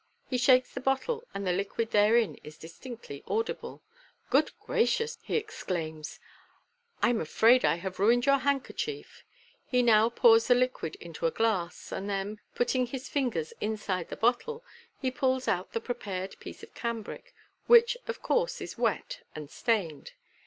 He 0.27 0.39
shakes 0.39 0.73
the 0.73 0.79
bottle, 0.81 1.23
and 1.31 1.45
the 1.45 1.53
liquid 1.53 1.91
therein 1.91 2.33
is 2.43 2.57
distinctly 2.57 3.23
audible, 3.27 3.83
* 4.05 4.29
Good 4.31 4.49
gracious!" 4.59 5.19
he 5.21 5.35
exclaims, 5.35 6.19
u 6.19 6.21
I'm 7.09 7.21
afraid 7.21 7.63
I 7.63 7.75
have 7.75 7.99
ruined 7.99 8.23
the 8.23 8.31
ftand. 8.31 8.45
MODERN 8.45 8.55
MAGIC. 8.63 8.77
243 8.77 9.03
kerchief." 9.03 9.23
He 9.67 9.83
now 9.83 10.09
pours 10.09 10.47
the 10.47 10.55
liquid 10.55 10.95
into 10.95 11.27
a 11.27 11.29
glass, 11.29 11.91
and 11.91 12.09
then, 12.09 12.39
putting 12.55 12.87
his 12.87 13.09
fingers 13.09 13.53
inside 13.61 14.09
the 14.09 14.15
bottle, 14.17 14.63
he 14.99 15.11
pulls 15.11 15.47
out 15.47 15.73
the 15.73 15.79
prepared 15.79 16.35
piece 16.39 16.63
of 16.63 16.73
cambric, 16.73 17.35
which, 17.67 17.95
of 18.07 18.23
course, 18.23 18.59
is 18.59 18.79
wet 18.79 19.21
and 19.35 19.51
stained. 19.51 20.13